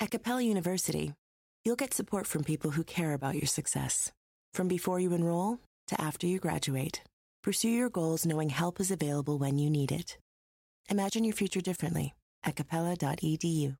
[0.00, 1.14] At Capella University,
[1.64, 4.10] you'll get support from people who care about your success.
[4.52, 7.02] From before you enroll to after you graduate,
[7.42, 10.18] pursue your goals knowing help is available when you need it.
[10.90, 13.76] Imagine your future differently at capella.edu.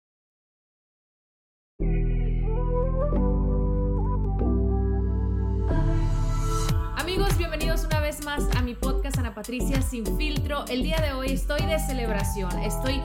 [6.97, 10.65] Amigos, bienvenidos una vez más a mi podcast Ana Patricia Sin Filtro.
[10.69, 12.51] El día de hoy estoy de celebración.
[12.61, 13.01] Estoy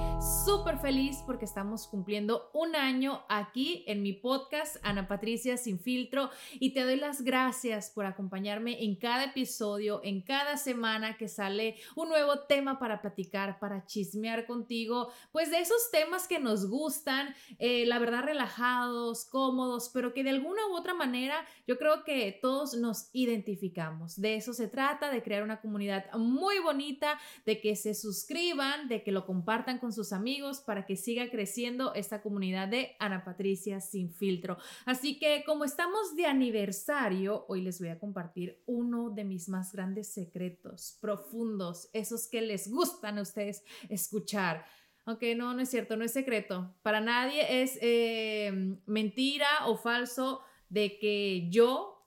[0.45, 6.29] súper feliz porque estamos cumpliendo un año aquí en mi podcast Ana Patricia Sin Filtro
[6.54, 11.76] y te doy las gracias por acompañarme en cada episodio, en cada semana que sale
[11.95, 17.35] un nuevo tema para platicar, para chismear contigo, pues de esos temas que nos gustan,
[17.57, 22.37] eh, la verdad relajados, cómodos, pero que de alguna u otra manera yo creo que
[22.41, 24.20] todos nos identificamos.
[24.21, 29.04] De eso se trata, de crear una comunidad muy bonita, de que se suscriban, de
[29.04, 30.29] que lo compartan con sus amigos
[30.66, 34.58] para que siga creciendo esta comunidad de Ana Patricia sin filtro.
[34.85, 39.72] Así que como estamos de aniversario, hoy les voy a compartir uno de mis más
[39.74, 44.66] grandes secretos, profundos, esos que les gustan a ustedes escuchar.
[45.05, 46.76] Aunque no, no es cierto, no es secreto.
[46.84, 48.52] Para nadie es eh,
[48.85, 52.05] mentira o falso de que yo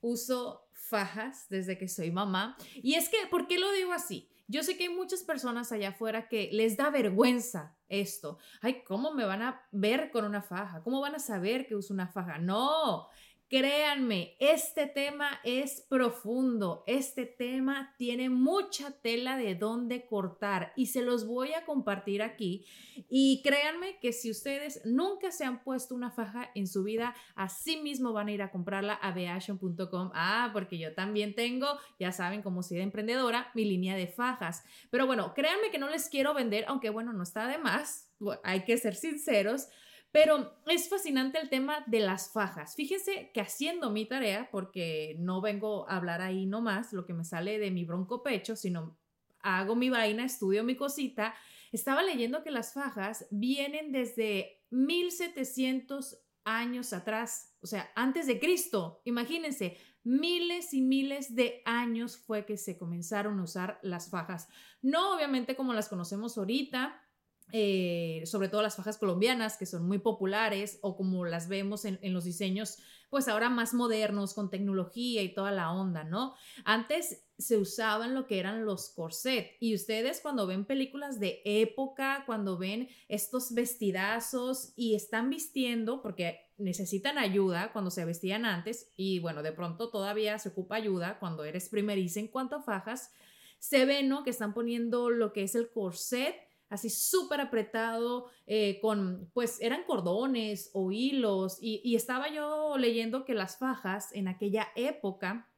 [0.00, 2.56] uso fajas desde que soy mamá.
[2.76, 4.30] Y es que, ¿por qué lo digo así?
[4.48, 8.38] Yo sé que hay muchas personas allá afuera que les da vergüenza esto.
[8.60, 10.82] Ay, ¿cómo me van a ver con una faja?
[10.82, 12.38] ¿Cómo van a saber que uso una faja?
[12.38, 13.08] No,
[13.48, 21.00] Créanme, este tema es profundo, este tema tiene mucha tela de dónde cortar y se
[21.02, 22.66] los voy a compartir aquí.
[23.08, 27.76] Y créanme que si ustedes nunca se han puesto una faja en su vida, así
[27.76, 30.10] mismo van a ir a comprarla a beation.com.
[30.12, 31.68] Ah, porque yo también tengo,
[32.00, 34.64] ya saben, como soy de emprendedora, mi línea de fajas.
[34.90, 38.10] Pero bueno, créanme que no les quiero vender, aunque bueno, no está de más,
[38.42, 39.68] hay que ser sinceros.
[40.16, 42.74] Pero es fascinante el tema de las fajas.
[42.74, 47.22] Fíjense que haciendo mi tarea, porque no vengo a hablar ahí nomás lo que me
[47.22, 48.98] sale de mi bronco pecho, sino
[49.40, 51.34] hago mi vaina, estudio mi cosita,
[51.70, 59.02] estaba leyendo que las fajas vienen desde 1700 años atrás, o sea, antes de Cristo.
[59.04, 64.48] Imagínense, miles y miles de años fue que se comenzaron a usar las fajas.
[64.80, 67.02] No obviamente como las conocemos ahorita,
[67.52, 71.98] eh, sobre todo las fajas colombianas que son muy populares o como las vemos en,
[72.12, 76.34] los diseños pues ahora más modernos con tecnología y toda la onda, ¿no?
[76.64, 82.24] Antes se usaban lo que eran los corset y ustedes cuando ven películas de época,
[82.26, 89.20] cuando ven estos vestidazos y están vistiendo porque necesitan ayuda cuando se vestían antes y
[89.20, 93.12] bueno, de pronto todavía se ocupa ayuda cuando eres primeriza en cuanto a fajas,
[93.60, 94.24] se ve, ¿no?
[94.24, 99.84] Que están poniendo lo que es el corset así súper apretado, eh, con, pues eran
[99.84, 105.50] cordones o hilos, y, y estaba yo leyendo que las fajas en aquella época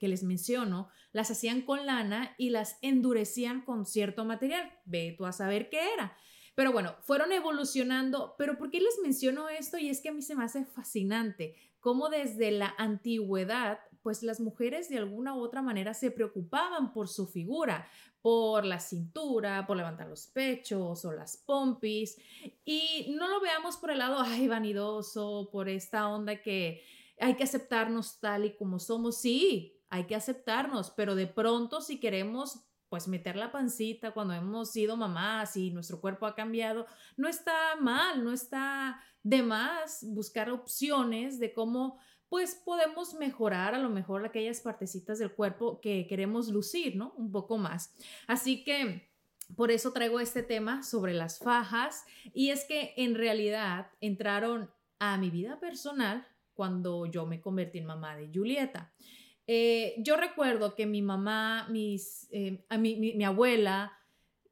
[0.00, 4.72] que les menciono, las hacían con lana y las endurecían con cierto material.
[4.86, 6.16] Ve tú a saber qué era.
[6.54, 8.34] Pero bueno, fueron evolucionando.
[8.38, 9.76] Pero ¿por qué les menciono esto?
[9.76, 14.40] Y es que a mí se me hace fascinante cómo desde la antigüedad, pues las
[14.40, 17.88] mujeres de alguna u otra manera se preocupaban por su figura,
[18.22, 22.16] por la cintura, por levantar los pechos o las pompis.
[22.64, 26.82] Y no lo veamos por el lado, ay, vanidoso, por esta onda que
[27.18, 29.20] hay que aceptarnos tal y como somos.
[29.20, 34.72] Sí, hay que aceptarnos, pero de pronto si queremos pues meter la pancita cuando hemos
[34.72, 36.86] sido mamás y nuestro cuerpo ha cambiado,
[37.16, 42.00] no está mal, no está de más buscar opciones de cómo
[42.30, 47.12] pues podemos mejorar a lo mejor aquellas partecitas del cuerpo que queremos lucir, ¿no?
[47.18, 47.94] Un poco más.
[48.26, 49.10] Así que
[49.56, 55.18] por eso traigo este tema sobre las fajas y es que en realidad entraron a
[55.18, 58.92] mi vida personal cuando yo me convertí en mamá de Julieta.
[59.48, 63.92] Eh, yo recuerdo que mi mamá, mis, eh, a mi, mi, abuela,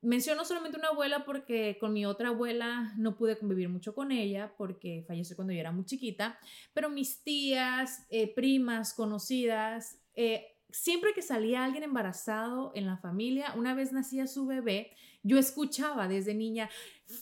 [0.00, 4.54] menciono solamente una abuela porque con mi otra abuela no pude convivir mucho con ella
[4.56, 6.38] porque falleció cuando yo era muy chiquita,
[6.72, 10.00] pero mis tías, eh, primas, conocidas,
[10.70, 14.92] siempre que salía alguien embarazado en la familia, una vez nacía su bebé,
[15.22, 16.70] yo escuchaba desde niña,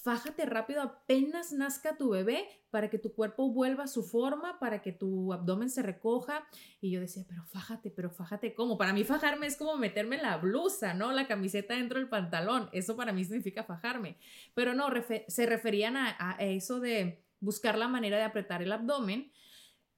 [0.02, 4.82] fájate rápido apenas nazca tu bebé para que tu cuerpo vuelva a su forma, para
[4.82, 6.46] que tu abdomen se recoja.
[6.80, 8.76] Y yo decía, pero fájate, pero fájate cómo.
[8.76, 11.10] Para mí fajarme es como meterme la blusa, ¿no?
[11.12, 12.68] La camiseta dentro del pantalón.
[12.72, 14.18] Eso para mí significa fajarme.
[14.54, 14.88] Pero no,
[15.28, 19.32] se referían a, a eso de buscar la manera de apretar el abdomen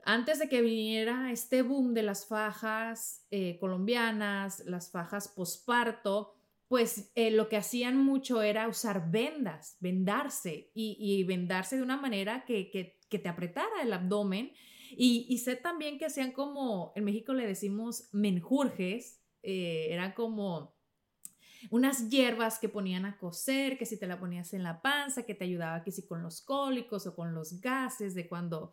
[0.05, 6.35] antes de que viniera este boom de las fajas eh, colombianas, las fajas posparto,
[6.69, 12.45] pues eh, lo que hacían mucho era usar vendas, vendarse y, vendarse de una manera
[12.45, 14.53] que, te apretara el abdomen.
[14.91, 20.77] Y, sé también que hacían como, en México le decimos menjurjes, eh, eran como
[21.71, 25.35] unas hierbas que ponían a coser, que si te la ponías en la panza, que
[25.35, 28.73] te ayudaba que si con los cólicos o con los gases de cuando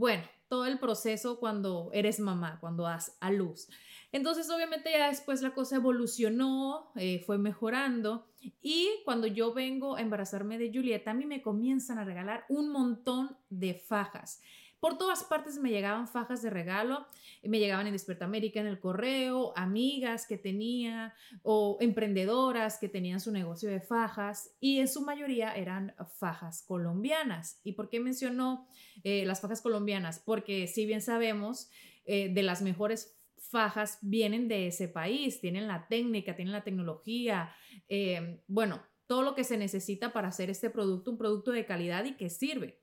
[0.00, 3.68] bueno, todo el proceso cuando eres mamá, cuando das a luz.
[4.10, 8.26] Entonces, obviamente ya después la cosa evolucionó, eh, fue mejorando
[8.60, 12.70] y cuando yo vengo a embarazarme de Julieta, a mí me comienzan a regalar un
[12.70, 14.42] montón de fajas.
[14.80, 17.06] Por todas partes me llegaban fajas de regalo,
[17.42, 23.20] me llegaban en Desperta América, en el correo, amigas que tenía o emprendedoras que tenían
[23.20, 27.60] su negocio de fajas y en su mayoría eran fajas colombianas.
[27.62, 28.66] ¿Y por qué mencionó
[29.04, 30.18] eh, las fajas colombianas?
[30.18, 31.70] Porque si bien sabemos
[32.06, 37.54] eh, de las mejores fajas vienen de ese país, tienen la técnica, tienen la tecnología,
[37.88, 42.04] eh, bueno, todo lo que se necesita para hacer este producto un producto de calidad
[42.04, 42.79] y que sirve.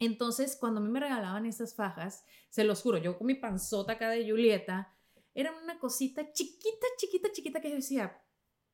[0.00, 3.92] Entonces, cuando a mí me regalaban estas fajas, se los juro, yo con mi panzota
[3.92, 4.96] acá de Julieta,
[5.34, 8.22] era una cosita chiquita, chiquita, chiquita que yo decía,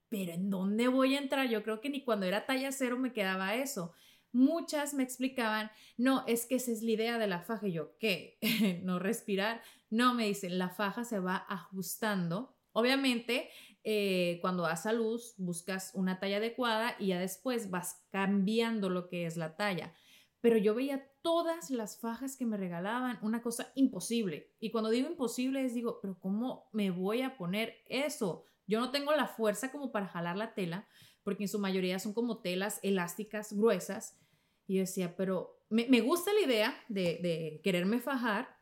[0.08, 1.48] pero ¿en dónde voy a entrar?
[1.48, 3.92] Yo creo que ni cuando era talla cero me quedaba eso.
[4.30, 7.66] Muchas me explicaban, no, es que esa es la idea de la faja.
[7.66, 8.38] Y yo, ¿qué?
[8.84, 9.62] ¿No respirar?
[9.90, 12.56] No, me dicen, la faja se va ajustando.
[12.70, 13.50] Obviamente,
[13.82, 19.08] eh, cuando das a luz, buscas una talla adecuada y ya después vas cambiando lo
[19.08, 19.92] que es la talla
[20.46, 24.52] pero yo veía todas las fajas que me regalaban, una cosa imposible.
[24.60, 28.44] Y cuando digo imposible es digo, pero ¿cómo me voy a poner eso?
[28.68, 30.86] Yo no tengo la fuerza como para jalar la tela,
[31.24, 34.20] porque en su mayoría son como telas elásticas gruesas.
[34.68, 38.56] Y yo decía, pero me, me gusta la idea de, de quererme fajar,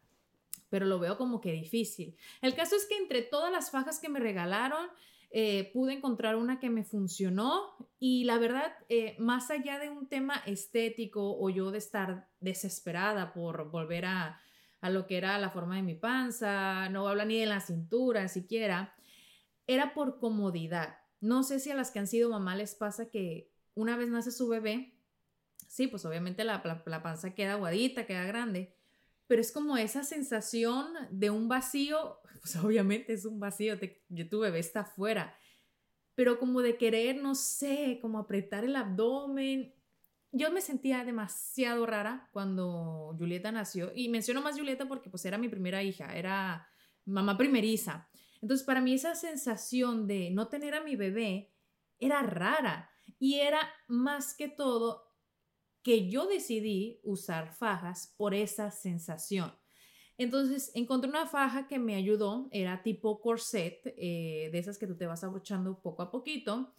[0.71, 2.17] pero lo veo como que difícil.
[2.41, 4.89] El caso es que entre todas las fajas que me regalaron,
[5.37, 10.09] eh, pude encontrar una que me funcionó y la verdad, eh, más allá de un
[10.09, 14.41] tema estético o yo de estar desesperada por volver a,
[14.81, 18.29] a lo que era la forma de mi panza, no habla ni de la cintura
[18.29, 18.95] siquiera,
[19.67, 20.99] era por comodidad.
[21.21, 24.31] No sé si a las que han sido mamá les pasa que una vez nace
[24.31, 25.01] su bebé,
[25.67, 28.77] sí, pues obviamente la, la, la panza queda aguadita, queda grande,
[29.27, 33.75] pero es como esa sensación de un vacío, pues obviamente es un vacío,
[34.09, 35.37] yo tu bebé está afuera,
[36.15, 39.75] pero como de querer, no sé, como apretar el abdomen.
[40.31, 45.39] Yo me sentía demasiado rara cuando Julieta nació y menciono más Julieta porque pues era
[45.39, 46.69] mi primera hija, era
[47.05, 48.09] mamá primeriza.
[48.41, 51.53] Entonces para mí esa sensación de no tener a mi bebé
[51.99, 55.04] era rara y era más que todo
[55.85, 59.55] que yo decidí usar fajas por esa sensación.
[60.17, 64.97] Entonces encontré una faja que me ayudó, era tipo corset, eh, de esas que tú
[64.97, 66.73] te vas abrochando poco a poquito,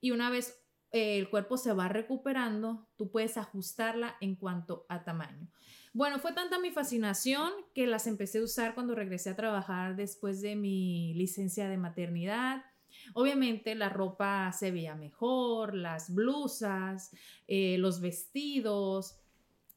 [0.00, 0.62] y una vez
[0.92, 5.48] eh, el cuerpo se va recuperando, tú puedes ajustarla en cuanto a tamaño.
[5.94, 10.42] Bueno, fue tanta mi fascinación que las empecé a usar cuando regresé a trabajar después
[10.42, 12.64] de mi licencia de maternidad.
[13.14, 17.10] Obviamente la ropa se veía mejor, las blusas,
[17.46, 19.18] eh, los vestidos.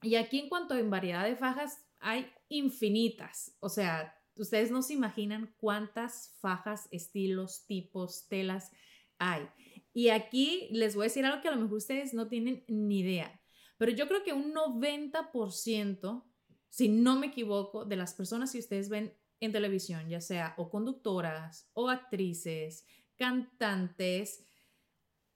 [0.01, 3.55] Y aquí en cuanto a variedad de fajas, hay infinitas.
[3.59, 8.71] O sea, ustedes no se imaginan cuántas fajas, estilos, tipos, telas
[9.17, 9.47] hay.
[9.93, 12.99] Y aquí les voy a decir algo que a lo mejor ustedes no tienen ni
[12.99, 13.39] idea.
[13.77, 16.23] Pero yo creo que un 90%,
[16.69, 20.69] si no me equivoco, de las personas que ustedes ven en televisión, ya sea o
[20.69, 22.85] conductoras o actrices,
[23.17, 24.45] cantantes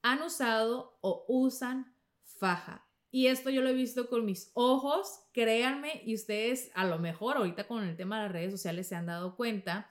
[0.02, 2.88] han usado o usan faja.
[3.10, 7.38] Y esto yo lo he visto con mis ojos, créanme, y ustedes a lo mejor
[7.38, 9.90] ahorita con el tema de las redes sociales se han dado cuenta.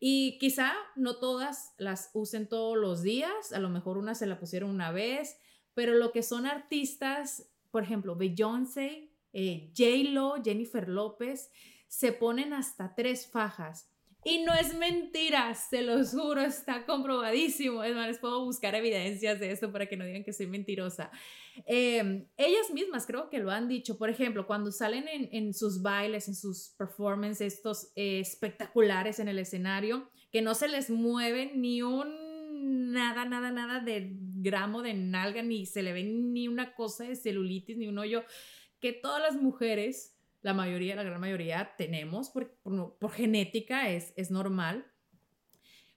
[0.00, 4.38] Y quizá no todas las usen todos los días, a lo mejor una se la
[4.38, 5.38] pusieron una vez,
[5.74, 11.50] pero lo que son artistas, por ejemplo, Beyoncé, eh, J-Lo, Jennifer López,
[11.88, 13.90] se ponen hasta tres fajas.
[14.28, 17.82] Y no es mentira, se los juro, está comprobadísimo.
[17.82, 21.10] Es más, les puedo buscar evidencias de esto para que no digan que soy mentirosa.
[21.64, 23.96] Em, ellas mismas creo que lo han dicho.
[23.96, 29.38] Por ejemplo, cuando salen en, sus bailes, en sus performances, estos eh, espectaculares en el
[29.38, 35.42] escenario, que no se les mueve ni un nada, nada, nada de gramo de nalga,
[35.42, 38.24] ni se le ve ni una cosa de celulitis, ni un hoyo,
[38.78, 44.30] que todas las mujeres la mayoría, la gran mayoría tenemos por, por, genética, es, es
[44.30, 44.86] normal,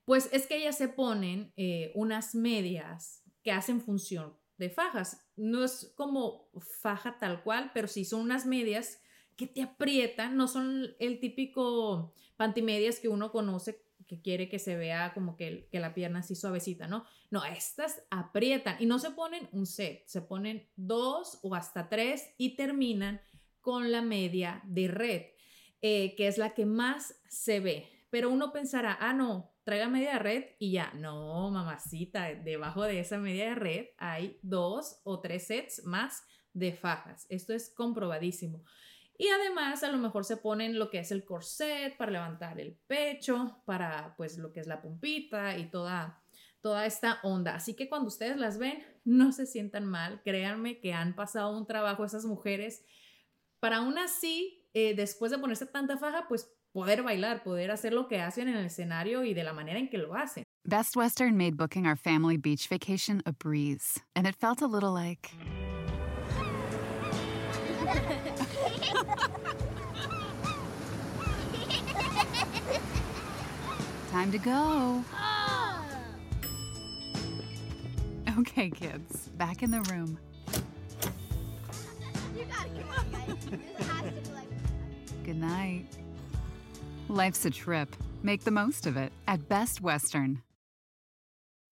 [0.05, 5.25] pues es que ellas se ponen eh, unas medias que hacen función de fajas.
[5.36, 6.50] No es como
[6.81, 9.00] faja tal cual, pero sí son unas medias
[9.36, 14.75] que te aprietan, no son el típico pantimedias que uno conoce que quiere que se
[14.75, 17.05] vea como que, que, la pierna así suavecita, ¿no?
[17.29, 22.29] No, estas aprietan y no se ponen un set, se ponen dos o hasta tres
[22.38, 23.21] y terminan
[23.62, 25.22] con la media de red,
[25.82, 27.88] eh, que es la que más se ve.
[28.10, 30.91] Pero uno pensará, ah, no, trae la media de red y ya.
[30.94, 36.74] No, mamacita, debajo de esa media de red hay dos o tres sets más de
[36.74, 37.25] fajas.
[37.30, 38.63] Esto es comprobadísimo.
[39.18, 42.75] Y además a lo mejor se ponen lo que es el corset para levantar el
[42.88, 46.24] pecho, para pues lo que es la pumpita y toda,
[46.60, 47.56] toda esta onda.
[47.56, 50.22] Así que cuando ustedes las ven, no se sientan mal.
[50.24, 52.84] Créanme que han pasado un trabajo esas mujeres
[53.62, 58.08] para aún así, eh, después de ponerse tanta faja, pues poder bailar, poder hacer lo
[58.08, 60.44] que hacen en el escenario y de la manera en que lo hacen.
[60.65, 64.91] Best Western made booking our family beach vacation a breeze, and it felt a little
[64.91, 65.32] like.
[74.12, 75.03] Time to go.
[78.39, 80.18] Okay, kids, back in the room.
[85.24, 85.86] Good night.
[87.08, 87.96] Life's a trip.
[88.24, 90.41] Make the most of it at Best Western.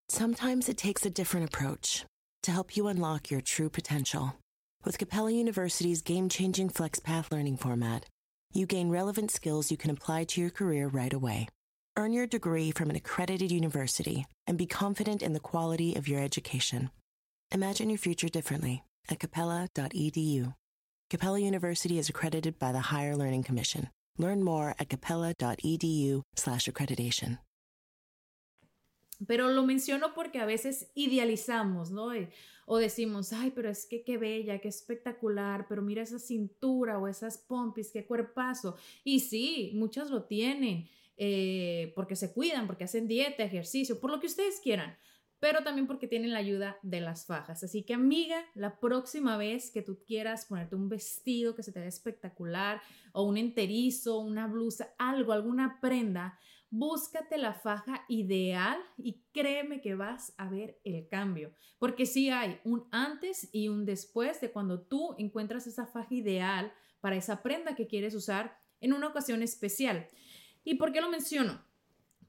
[0.07, 2.05] Sometimes it takes a different approach
[2.43, 4.36] to help you unlock your true potential.
[4.83, 8.05] With Capella University's game changing FlexPath learning format,
[8.53, 11.48] you gain relevant skills you can apply to your career right away.
[11.95, 16.21] Earn your degree from an accredited university and be confident in the quality of your
[16.21, 16.89] education.
[17.51, 20.53] Imagine your future differently at capella.edu.
[21.09, 23.89] Capella University is accredited by the Higher Learning Commission.
[24.19, 27.39] Learn more at capella.edu/accreditation.
[29.25, 32.11] Pero lo menciono porque a veces idealizamos, ¿no?
[32.67, 37.07] O decimos, ay, pero es que qué bella, qué espectacular, pero mira esa cintura o
[37.07, 38.77] esas pompis, qué cuerpazo.
[39.03, 40.87] Y sí, muchas lo tienen,
[41.17, 44.95] eh, porque se cuidan, porque hacen dieta, ejercicio, por lo que ustedes quieran
[45.39, 47.63] pero también porque tienen la ayuda de las fajas.
[47.63, 51.79] Así que amiga, la próxima vez que tú quieras ponerte un vestido que se te
[51.79, 52.81] vea espectacular
[53.13, 56.38] o un enterizo, una blusa, algo, alguna prenda,
[56.69, 62.60] búscate la faja ideal y créeme que vas a ver el cambio, porque sí hay
[62.63, 67.75] un antes y un después de cuando tú encuentras esa faja ideal para esa prenda
[67.75, 70.08] que quieres usar en una ocasión especial.
[70.63, 71.63] ¿Y por qué lo menciono?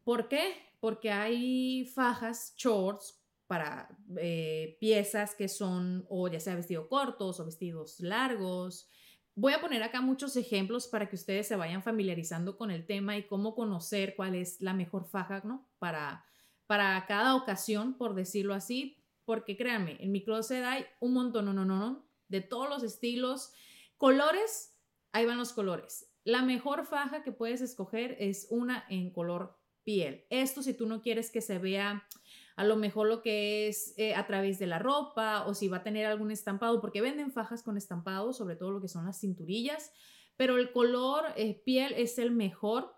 [0.04, 0.69] ¿Por qué?
[0.80, 7.44] Porque hay fajas, shorts para eh, piezas que son o ya sea vestidos cortos o
[7.44, 8.88] vestidos largos.
[9.34, 13.16] Voy a poner acá muchos ejemplos para que ustedes se vayan familiarizando con el tema
[13.16, 15.68] y cómo conocer cuál es la mejor faja, ¿no?
[15.78, 16.24] Para,
[16.66, 21.52] para cada ocasión, por decirlo así, porque créanme, en mi closet hay un montón, no,
[21.52, 23.52] no, no, de todos los estilos,
[23.96, 24.76] colores,
[25.12, 26.10] ahí van los colores.
[26.24, 29.59] La mejor faja que puedes escoger es una en color
[29.90, 30.24] piel.
[30.30, 32.06] Esto si tú no quieres que se vea
[32.54, 35.78] a lo mejor lo que es eh, a través de la ropa o si va
[35.78, 39.18] a tener algún estampado, porque venden fajas con estampado, sobre todo lo que son las
[39.18, 39.90] cinturillas,
[40.36, 42.94] pero el color eh, piel es el mejor.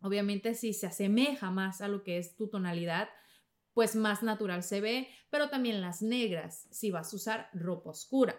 [0.00, 3.08] Obviamente si se asemeja más a lo que es tu tonalidad,
[3.74, 8.36] pues más natural se ve, pero también las negras, si vas a usar ropa oscura.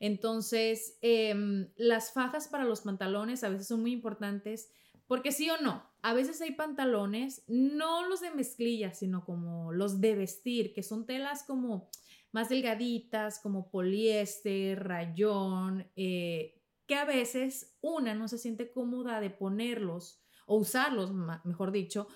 [0.00, 4.72] Entonces, em, las fajas para los pantalones a veces son muy importantes
[5.06, 10.00] porque sí o no, a veces hay pantalones, no los de mezclilla, sino como los
[10.00, 11.90] de vestir, que son telas como
[12.32, 19.30] más delgaditas, como poliéster, rayón, eh, que a veces una no se siente cómoda de
[19.30, 21.12] ponerlos o usarlos,
[21.44, 22.08] mejor dicho,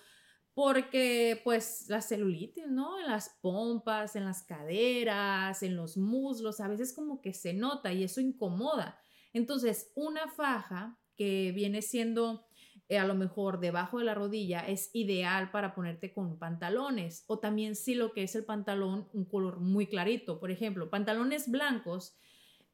[0.52, 2.98] porque pues la celulitis, ¿no?
[2.98, 7.92] En las pompas, en las caderas, en los muslos, a veces como que se nota
[7.92, 8.98] y eso incomoda.
[9.32, 12.45] Entonces, una faja que viene siendo
[12.88, 17.38] eh, a lo mejor debajo de la rodilla es ideal para ponerte con pantalones o
[17.38, 22.16] también si lo que es el pantalón un color muy clarito, por ejemplo, pantalones blancos,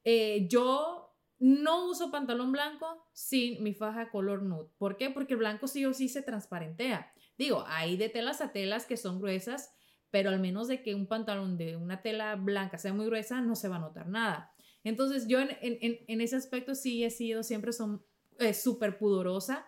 [0.03, 4.69] eh, yo no uso pantalón blanco sin mi faja color nude.
[4.77, 5.09] ¿Por qué?
[5.09, 7.11] Porque el blanco sí o sí se transparentea.
[7.37, 9.73] Digo, hay de telas a telas que son gruesas,
[10.11, 13.55] pero al menos de que un pantalón de una tela blanca sea muy gruesa, no
[13.55, 14.53] se va a notar nada.
[14.83, 18.05] Entonces yo en, ese aspecto sí he sido siempre son
[18.39, 19.65] eh, súper pudorosa.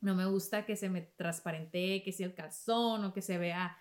[0.00, 3.76] No me gusta que se me transparente, que sea el calzón o que se vea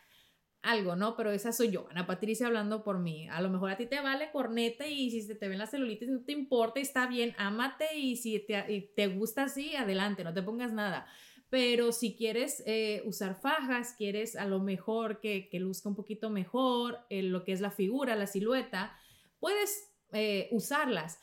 [0.61, 1.15] algo, ¿no?
[1.15, 3.29] Pero esa soy yo, Ana Patricia hablando por mí.
[3.29, 6.21] A lo mejor a ti te vale corneta y si te ven las celulitis no
[6.23, 10.73] te importa, está bien, ámate y si te, te gusta así, adelante, no te pongas
[10.73, 11.07] nada.
[11.49, 16.29] Pero si quieres eh, usar fajas, quieres a lo mejor que, que luzca un poquito
[16.29, 18.95] mejor eh, lo que es la figura, la silueta,
[19.39, 21.19] puedes eh, usarlas.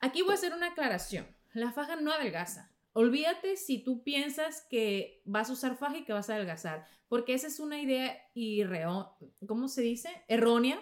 [0.00, 1.26] Aquí voy a hacer una aclaración.
[1.54, 2.67] La faja no adelgaza.
[2.92, 7.34] Olvídate si tú piensas que vas a usar faja y que vas a adelgazar, porque
[7.34, 9.16] esa es una idea irreo,
[9.46, 10.10] ¿cómo se dice?
[10.28, 10.80] Errónea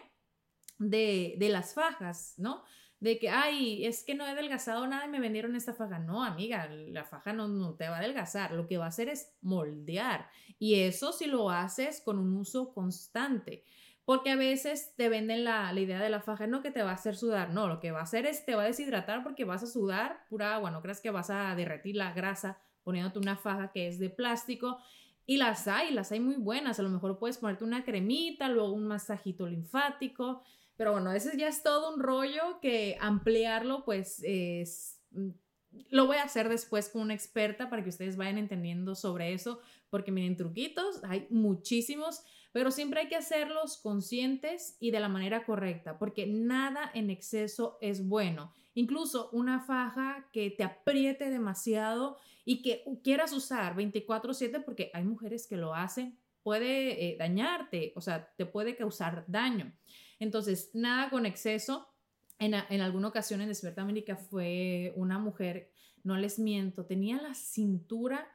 [0.79, 2.65] de, de las fajas, ¿no?
[3.01, 5.99] de que, ay, es que no he adelgazado nada y me vendieron esta faja.
[5.99, 9.09] No, amiga, la faja no, no, te va a adelgazar, lo que va a hacer
[9.09, 10.29] es moldear.
[10.59, 13.65] Y eso si lo haces con un uso constante.
[14.07, 16.93] Porque a veces te venden la, la, idea de la faja, no que te va
[16.93, 19.45] a hacer sudar, no, lo que va a hacer es te va a deshidratar porque
[19.45, 23.37] vas a sudar pura agua, no creas que vas a derretir la grasa poniéndote una
[23.37, 24.79] faja que es de plástico.
[25.27, 28.73] Y las hay, las hay muy buenas, a lo mejor puedes ponerte una cremita, luego
[28.73, 30.45] un masajito linfático,
[30.77, 35.01] pero bueno, ese ya es todo un rollo que ampliarlo pues es...
[35.11, 35.31] Mm,
[35.91, 39.61] lo voy a hacer después con una experta para que ustedes vayan entendiendo sobre eso,
[39.91, 42.23] porque miren, truquitos, hay muchísimos,
[42.57, 47.77] pero siempre hay que hacerlos conscientes y de la manera correcta, porque nada en exceso
[47.83, 48.51] es bueno.
[48.73, 55.47] Incluso una faja que te apriete demasiado y que quieras usar 24/7, porque hay mujeres
[55.47, 59.71] que lo hacen, puede eh, dañarte, o sea, te puede causar daño.
[60.19, 61.87] Entonces, nada con exceso.
[62.39, 68.27] En, alguna ocasión en Despierta América fue una mujer, no les miento, tenía la cintura.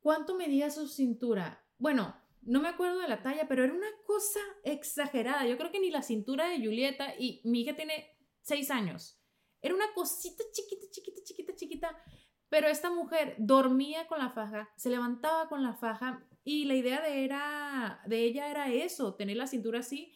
[0.00, 1.62] ¿Cuánto medía su cintura?
[1.76, 5.46] Bueno, no me acuerdo de la talla, pero era una cosa exagerada.
[5.46, 9.20] Yo creo que ni la cintura de Julieta y mi hija tiene seis años.
[9.60, 12.04] Era una cosita chiquita, chiquita, chiquita, chiquita.
[12.48, 17.00] Pero esta mujer dormía con la faja, se levantaba con la faja y la idea
[17.00, 20.12] de, era, de ella era eso, tener la cintura así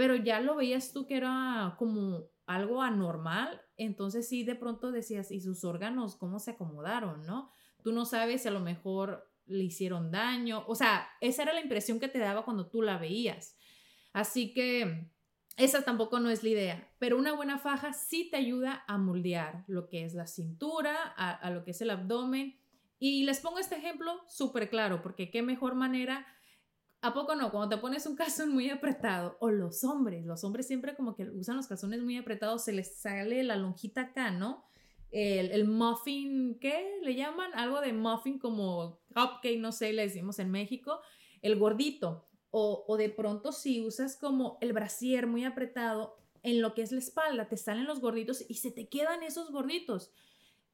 [0.00, 5.30] pero ya lo veías tú que era como algo anormal, entonces sí de pronto decías,
[5.30, 7.50] ¿y sus órganos cómo se acomodaron, no?
[7.82, 11.60] Tú no sabes si a lo mejor le hicieron daño, o sea, esa era la
[11.60, 13.56] impresión que te daba cuando tú la veías.
[14.12, 15.10] Así que
[15.56, 19.64] esa tampoco no es la idea, pero una buena faja sí te ayuda a moldear
[19.66, 22.56] lo que es la cintura, a, lo que es el abdomen.
[22.98, 26.26] Y les pongo este ejemplo súper claro, porque qué mejor manera
[27.02, 27.50] ¿A poco no?
[27.50, 31.24] Cuando te pones un calzón muy apretado, o los hombres, los hombres siempre como que
[31.30, 34.64] usan los calzones muy apretados, se les sale la lonjita acá, ¿no?
[35.10, 37.52] El, el muffin, ¿qué le llaman?
[37.54, 41.00] Algo de muffin como cupcake, no sé, le decimos en México,
[41.42, 42.26] el gordito.
[42.52, 46.92] O, o de pronto si usas como el brasier muy apretado, en lo que es
[46.92, 50.12] la espalda, te salen los gorditos y se te quedan esos gorditos.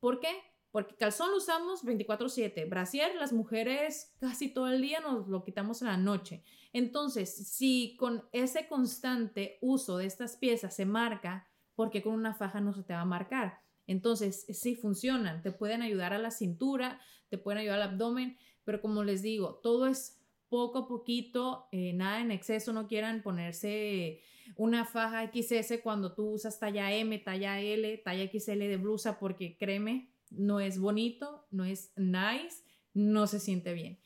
[0.01, 0.31] ¿Por qué?
[0.71, 5.81] Porque calzón lo usamos 24/7, brasier las mujeres casi todo el día nos lo quitamos
[5.83, 6.43] en la noche.
[6.73, 12.61] Entonces, si con ese constante uso de estas piezas se marca, porque con una faja
[12.61, 13.66] no se te va a marcar?
[13.87, 18.81] Entonces, sí funcionan, te pueden ayudar a la cintura, te pueden ayudar al abdomen, pero
[18.81, 24.21] como les digo, todo es poco a poquito, eh, nada en exceso, no quieran ponerse
[24.57, 29.57] una faja XS cuando tú usas talla M, talla L, talla XL de blusa, porque
[29.57, 33.99] créeme, no es bonito, no es nice, no se siente bien.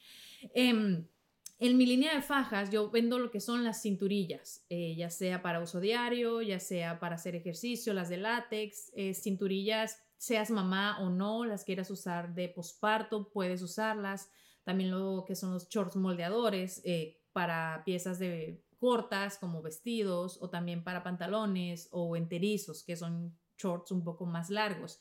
[0.54, 1.06] Em,
[1.60, 5.42] en mi línea de fajas yo vendo lo que son las cinturillas, eh, ya sea
[5.42, 10.98] para uso diario, ya sea para hacer ejercicio, las de látex, eh, cinturillas, seas mamá
[11.00, 14.30] o no, las quieras usar de posparto, puedes usarlas.
[14.64, 20.48] También lo que son los shorts moldeadores eh, para piezas de cortas como vestidos o
[20.48, 24.98] también para pantalones o enterizos que son shorts un poco más largos.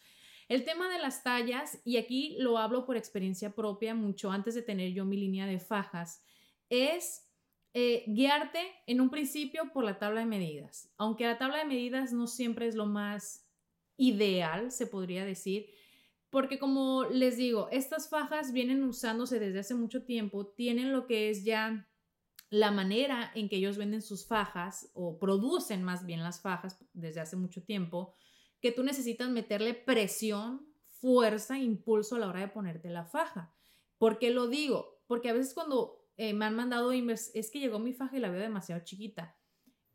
[0.50, 4.62] El tema de las tallas, y aquí lo hablo por experiencia propia, mucho antes de
[4.62, 6.24] tener yo mi línea de fajas,
[6.70, 7.28] es
[7.74, 10.92] eh, guiarte en un principio por la tabla de medidas.
[10.98, 13.48] Aunque la tabla de medidas no siempre es lo más
[13.98, 15.70] ideal, se podría decir,
[16.30, 21.30] porque como les digo, estas fajas vienen usándose desde hace mucho tiempo, tienen lo que
[21.30, 21.88] es ya
[22.50, 27.20] la manera en que ellos venden sus fajas o producen más bien las fajas desde
[27.20, 28.14] hace mucho tiempo
[28.62, 33.54] que tú necesitas meterle presión, fuerza, impulso a la hora de ponerte la faja.
[33.98, 35.02] ¿Por qué lo digo?
[35.08, 38.30] Porque a veces cuando eh, me han mandado es que llegó mi faja y la
[38.30, 39.38] veo demasiado chiquita.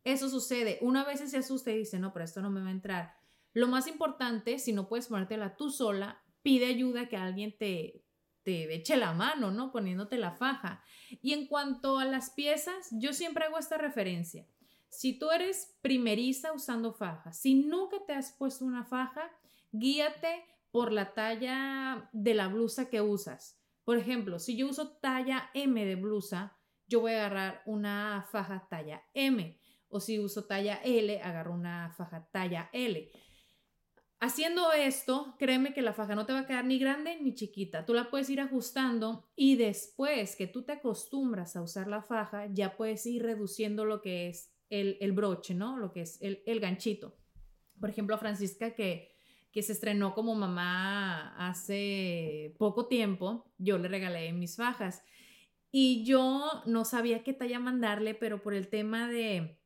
[0.04, 0.78] Eso sucede.
[0.80, 3.14] Una vez se asusta y dice, no, pero esto no me va a entrar.
[3.52, 8.06] Lo más importante, si no puedes ponértela tú sola, pide ayuda que alguien te,
[8.42, 9.70] te eche la mano, ¿no?
[9.70, 10.82] Poniéndote la faja.
[11.20, 14.46] Y en cuanto a las piezas, yo siempre hago esta referencia.
[14.88, 19.30] Si tú eres primeriza usando faja, si nunca te has puesto una faja,
[19.72, 23.60] guíate por la talla de la blusa que usas.
[23.84, 28.66] Por ejemplo, si yo uso talla M de blusa, yo voy a agarrar una faja
[28.68, 29.58] talla M.
[29.88, 33.10] O si uso talla L, agarro una faja talla L.
[34.20, 37.84] Haciendo esto, créeme que la faja no te va a quedar ni grande ni chiquita.
[37.84, 42.46] Tú la puedes ir ajustando y después que tú te acostumbras a usar la faja,
[42.50, 45.76] ya puedes ir reduciendo lo que es el, broche, ¿no?
[45.76, 47.16] Lo que es el, el ganchito.
[47.78, 49.13] Por ejemplo, Francisca que,
[49.54, 55.04] que se estrenó como mamá hace poco tiempo, yo le regalé mis fajas.
[55.70, 59.56] Y yo no sabía qué talla mandarle, pero por el tema de...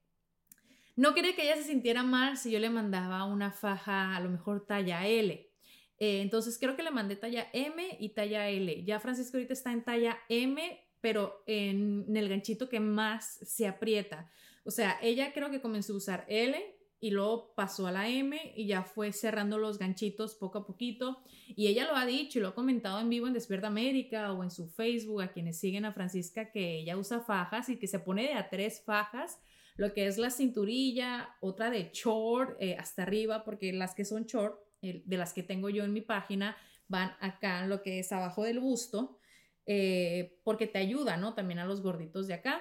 [0.94, 4.28] No quería que ella se sintiera mal si yo le mandaba una faja, a lo
[4.28, 5.50] mejor talla L.
[5.98, 8.84] Eh, entonces creo que le mandé talla M y talla L.
[8.84, 14.30] Ya Francisco ahorita está en talla M, pero en el ganchito que más se aprieta.
[14.64, 18.36] O sea, ella creo que comenzó a usar L y luego pasó a la M
[18.56, 21.22] y ya fue cerrando los ganchitos poco a poquito.
[21.46, 24.42] Y ella lo ha dicho y lo ha comentado en vivo en Despierta América o
[24.42, 28.00] en su Facebook a quienes siguen a Francisca que ella usa fajas y que se
[28.00, 29.38] pone de a tres fajas,
[29.76, 34.24] lo que es la cinturilla, otra de short eh, hasta arriba, porque las que son
[34.24, 36.56] short, de las que tengo yo en mi página,
[36.88, 39.18] van acá lo que es abajo del busto,
[39.66, 41.34] eh, porque te ayuda, ¿no?
[41.34, 42.60] También a los gorditos de acá.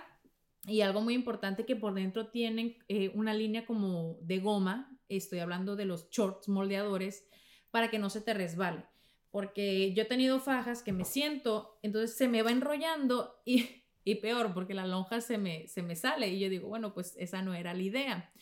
[0.67, 5.39] Y algo muy importante que por dentro tienen eh, una línea como de goma, estoy
[5.39, 7.25] hablando de los shorts moldeadores,
[7.71, 8.85] para que no se te resbale.
[9.31, 13.65] Porque yo he tenido fajas que me siento, entonces se me va enrollando y,
[14.03, 17.15] y peor, porque la lonja se me, se me sale y yo digo, bueno, pues
[17.17, 18.33] esa no era la idea.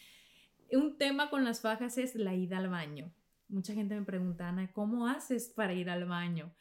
[0.72, 3.14] Un tema con las fajas es la ida al baño.
[3.50, 6.56] Mucha gente me pregunta, Ana, ¿cómo haces para ir al baño?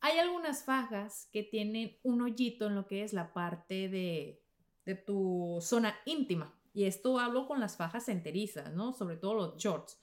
[0.00, 4.42] Hay algunas fajas que tienen un hoyito en lo que es la parte de,
[4.88, 6.58] de tu zona íntima.
[6.72, 8.94] Y esto hablo con las fajas enterizas, ¿no?
[8.94, 10.00] Sobre todo los shorts.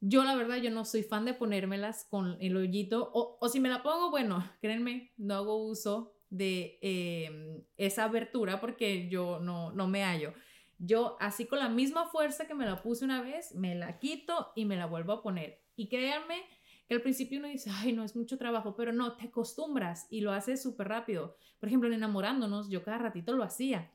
[0.00, 3.10] Yo la verdad, yo no soy fan de ponérmelas con el hoyito.
[3.14, 9.08] O, si me la pongo, bueno, créanme, no hago uso de em, esa abertura porque
[9.08, 10.34] yo no, no me hallo.
[10.78, 14.52] Yo así con la misma fuerza que me la puse una vez, me la quito
[14.54, 15.62] y me la vuelvo a poner.
[15.76, 16.42] Y créanme
[16.86, 20.20] que al principio uno dice, ay, no es mucho trabajo, pero no, te acostumbras y
[20.20, 21.38] lo haces súper rápido.
[21.58, 23.90] Por ejemplo, en enamorándonos, yo cada ratito lo hacía.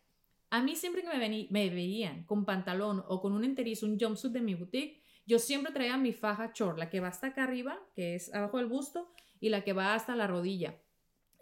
[0.56, 4.32] A mí siempre que me, me veían con pantalón o con un enterizo, un jumpsuit
[4.32, 7.78] de mi boutique, yo siempre traía mi faja short, la que va hasta acá arriba,
[7.94, 10.80] que es abajo del busto, y la que va hasta la rodilla.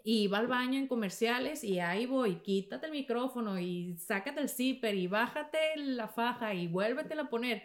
[0.02, 4.48] Y iba al baño en comerciales y ahí voy, quítate el micrófono y sácate el
[4.48, 7.62] zipper y bájate la faja y vuélvetela a poner.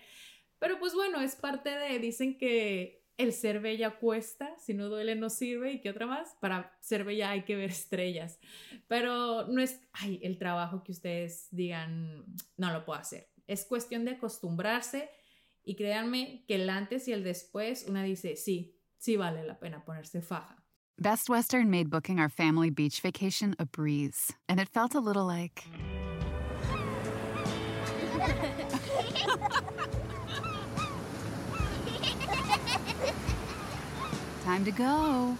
[0.59, 5.13] Pero pues bueno, es parte de, dicen que el ser bella cuesta, si no duele
[5.13, 8.39] no sirve y qué otra más, para ser bella hay que ver estrellas,
[8.88, 12.23] pero no es, ay, el trabajo que ustedes digan,
[12.55, 15.10] no lo puedo hacer, es cuestión de acostumbrarse
[15.65, 19.84] y créanme que el antes y el después, una dice, sí, sí vale la pena
[19.84, 20.55] ponerse faja.
[20.97, 25.25] Best Western made booking our family beach vacation a breeze, and it felt a little
[25.25, 25.62] like...
[34.43, 35.38] Time to go.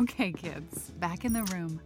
[0.00, 1.80] Okay, kids, back in the room.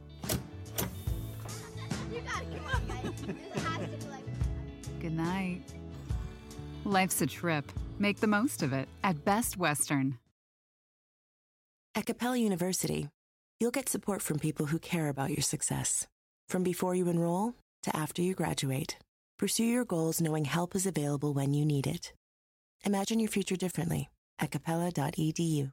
[5.01, 5.63] Good night.
[6.85, 7.73] Life's a trip.
[7.99, 10.19] Make the most of it at Best Western.
[11.95, 13.09] At Capella University,
[13.61, 16.07] you'll get support from people who care about your success.
[16.49, 18.97] From before you enroll to after you graduate,
[19.39, 22.13] pursue your goals knowing help is available when you need it.
[22.85, 25.73] Imagine your future differently at capella.edu.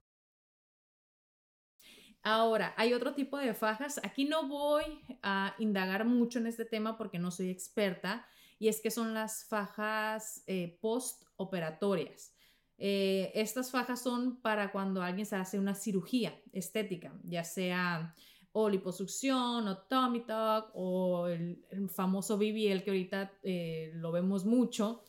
[2.22, 4.00] Ahora, hay otro tipo de fajas.
[4.04, 4.84] Aquí no voy
[5.24, 8.28] a indagar mucho en este tema porque no soy experta,
[8.60, 12.36] y es que son las fajas eh, postoperatorias.
[12.78, 18.14] Eh, estas fajas son para cuando alguien se hace una cirugía estética, ya sea
[18.52, 25.04] o liposucción o tummy tuck o el, famoso BBL que ahorita eh, lo vemos mucho.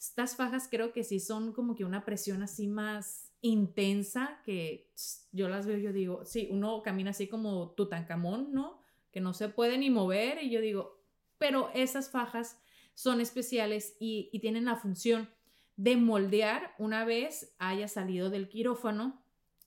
[0.00, 4.90] Estas fajas creo que sí son como que una presión así más intensa que
[5.30, 8.80] yo las veo, yo digo, sí, uno camina así como Tutankamón, ¿no?
[9.12, 11.04] Que no se puede ni mover y yo digo,
[11.36, 12.58] pero esas fajas
[12.94, 15.28] son especiales y, y tienen la función
[15.76, 19.22] de moldear una vez haya salido del quirófano,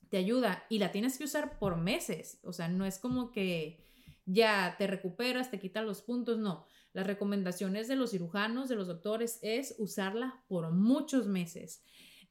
[0.10, 3.86] te ayuda y la tienes que usar por meses, o sea, no es como que
[4.26, 8.88] ya te recuperas, te quitan los puntos, no Las recomendaciones de los cirujanos, de los
[8.88, 11.84] doctores, es usarla por muchos meses.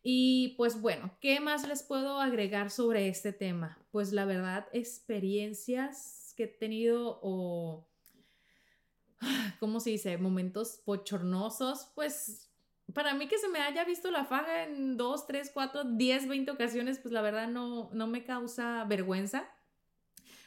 [0.02, 3.78] Y pues bueno, ¿qué más les puedo agregar sobre este tema?
[3.90, 7.86] Pues la verdad, experiencias que he tenido o,
[9.60, 10.16] ¿cómo se dice?
[10.18, 12.48] Momentos pochornosos, pues
[12.94, 16.50] para mí que se me haya visto la faja en 2, 3, 4, 10, 20
[16.50, 19.48] ocasiones, pues la verdad no, no me causa vergüenza.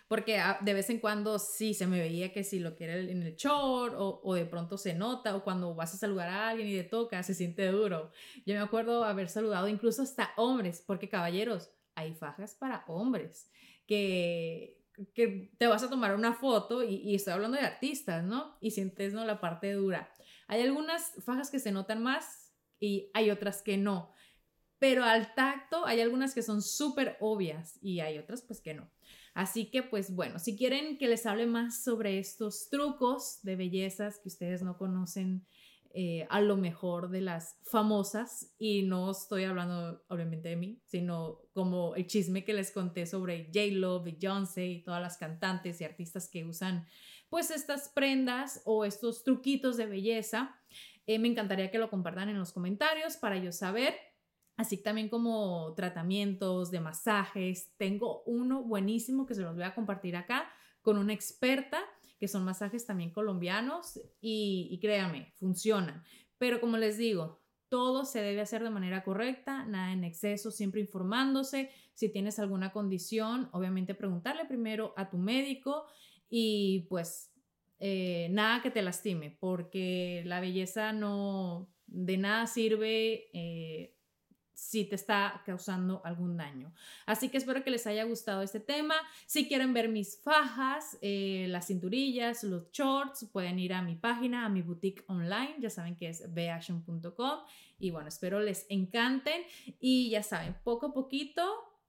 [0.07, 3.23] Porque ah, de vez en cuando sí se me veía que si lo quiere en
[3.23, 6.67] el short o, o, de pronto se nota o cuando vas a saludar a alguien
[6.67, 8.11] y te toca se siente duro.
[8.45, 13.49] Yo me acuerdo haber saludado incluso hasta hombres, porque caballeros, hay fajas para hombres
[13.87, 18.57] que, que te vas a tomar una foto y, y, estoy hablando de artistas, ¿no?
[18.61, 19.25] Y sientes, ¿no?
[19.25, 20.11] La parte dura.
[20.47, 24.13] Hay algunas fajas que se notan más y hay otras que no.
[24.77, 28.89] Pero al tacto hay algunas que son súper obvias y hay otras pues que no.
[29.35, 34.17] Así que pues bueno, si quieren que les hable más sobre estos trucos de bellezas
[34.17, 35.45] que ustedes no conocen
[35.93, 41.41] eh, a lo mejor de las famosas y no estoy hablando obviamente de mí, sino
[41.53, 46.29] como el chisme que les conté sobre J-Lo, Beyoncé y todas las cantantes y artistas
[46.29, 46.87] que usan
[47.29, 50.57] pues estas prendas o estos truquitos de belleza.
[51.07, 53.95] Eh, me encantaría que lo compartan en los comentarios para yo saber
[54.57, 57.73] así también como tratamientos de masajes.
[57.77, 60.49] Tengo uno buenísimo que se los voy a compartir acá
[60.81, 61.79] con una experta,
[62.19, 66.03] que son masajes también colombianos y, y créanme, funcionan.
[66.37, 70.81] Pero como les digo, todo se debe hacer de manera correcta, nada en exceso, siempre
[70.81, 71.71] informándose.
[71.93, 75.85] Si tienes alguna condición, obviamente preguntarle primero a tu médico
[76.29, 77.31] y pues
[77.79, 83.94] eh, nada que te lastime, porque la belleza no de nada sirve eh,
[84.55, 86.73] si te está causando algún daño.
[87.05, 88.95] Así que espero que les haya gustado este tema.
[89.27, 94.45] Si quieren ver mis fajas, eh, las cinturillas, los shorts, pueden ir a mi página,
[94.45, 95.55] a mi boutique online.
[95.59, 97.39] Ya saben que es beaction.com.
[97.77, 99.43] Y bueno, espero les encanten.
[99.79, 101.43] Y ya saben, poco a poquito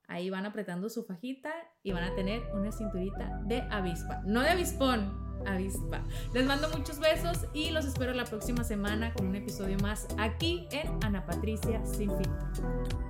[0.08, 1.52] ahí van apretando su fajita
[1.82, 4.22] y van a tener una cinturita de avispa.
[4.24, 6.02] No de avispón, avispa.
[6.32, 10.66] Les mando muchos besos y los espero la próxima semana con un episodio más aquí
[10.70, 13.06] en Ana Patricia Sin Filtro.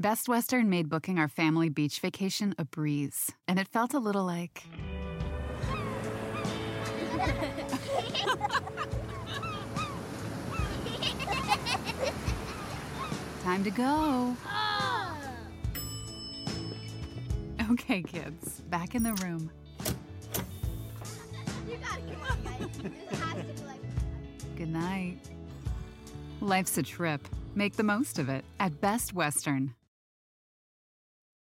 [0.00, 4.24] Best Western made booking our family beach vacation a breeze, and it felt a little
[4.24, 4.62] like.
[13.42, 14.36] Time to go.
[17.72, 19.50] Okay, kids, back in the room.
[21.68, 22.78] You gotta come on, guys.
[22.78, 24.56] This has to be like.
[24.56, 25.18] Good night.
[26.40, 27.28] Life's a trip.
[27.54, 29.74] Make the most of it at Best Western.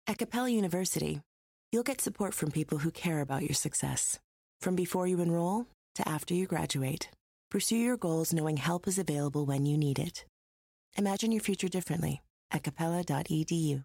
[0.07, 1.21] At Capella University,
[1.73, 4.19] you'll get support from people who care about your success.
[4.61, 7.11] From before you enroll to after you graduate,
[7.51, 10.25] pursue your goals knowing help is available when you need it.
[10.97, 13.85] Imagine your future differently at capella.edu.